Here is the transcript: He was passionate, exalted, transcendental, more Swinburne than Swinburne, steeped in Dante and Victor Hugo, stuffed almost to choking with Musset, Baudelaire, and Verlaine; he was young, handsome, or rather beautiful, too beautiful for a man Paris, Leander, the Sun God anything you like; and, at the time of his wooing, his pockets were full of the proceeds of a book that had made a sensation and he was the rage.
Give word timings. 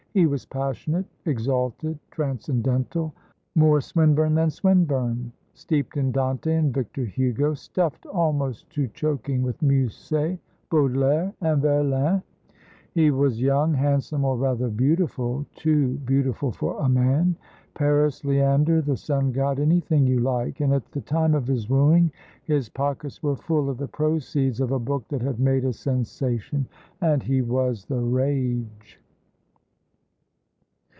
He 0.13 0.25
was 0.27 0.45
passionate, 0.45 1.05
exalted, 1.25 1.97
transcendental, 2.09 3.13
more 3.55 3.79
Swinburne 3.79 4.35
than 4.35 4.49
Swinburne, 4.49 5.31
steeped 5.53 5.95
in 5.95 6.11
Dante 6.11 6.53
and 6.53 6.73
Victor 6.73 7.05
Hugo, 7.05 7.53
stuffed 7.53 8.05
almost 8.07 8.69
to 8.71 8.89
choking 8.89 9.41
with 9.41 9.61
Musset, 9.61 10.37
Baudelaire, 10.69 11.33
and 11.39 11.61
Verlaine; 11.61 12.21
he 12.93 13.09
was 13.09 13.39
young, 13.41 13.73
handsome, 13.73 14.25
or 14.25 14.35
rather 14.35 14.67
beautiful, 14.67 15.45
too 15.55 15.93
beautiful 15.99 16.51
for 16.51 16.77
a 16.81 16.89
man 16.89 17.37
Paris, 17.73 18.25
Leander, 18.25 18.81
the 18.81 18.97
Sun 18.97 19.31
God 19.31 19.61
anything 19.61 20.05
you 20.05 20.19
like; 20.19 20.59
and, 20.59 20.73
at 20.73 20.91
the 20.91 20.99
time 20.99 21.33
of 21.33 21.47
his 21.47 21.69
wooing, 21.69 22.11
his 22.43 22.67
pockets 22.67 23.23
were 23.23 23.37
full 23.37 23.69
of 23.69 23.77
the 23.77 23.87
proceeds 23.87 24.59
of 24.59 24.73
a 24.73 24.77
book 24.79 25.07
that 25.07 25.21
had 25.21 25.39
made 25.39 25.63
a 25.63 25.71
sensation 25.71 26.67
and 26.99 27.23
he 27.23 27.41
was 27.41 27.85
the 27.85 28.01
rage. 28.01 28.97